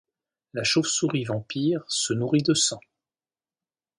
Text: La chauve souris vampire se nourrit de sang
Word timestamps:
La 0.53 0.63
chauve 0.63 0.87
souris 0.87 1.25
vampire 1.25 1.83
se 1.87 2.13
nourrit 2.13 2.41
de 2.41 2.55
sang 2.55 2.79